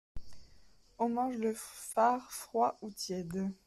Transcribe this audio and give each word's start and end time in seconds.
On 0.97 1.09
mange 1.09 1.37
le 1.37 1.53
far 1.53 2.31
froid 2.31 2.75
ou 2.81 2.89
tiède. 2.89 3.51